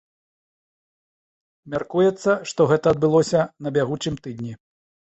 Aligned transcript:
Мяркуецца, 1.75 2.39
што 2.53 2.61
гэта 2.73 2.85
адбылося 2.97 3.39
на 3.65 3.69
бягучым 3.79 4.15
тыдні. 4.27 4.53